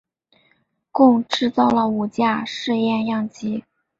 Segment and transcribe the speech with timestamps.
[0.91, 3.63] 共制造了五架试验样机。